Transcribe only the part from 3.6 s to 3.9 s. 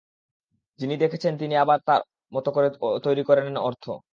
অর্থ।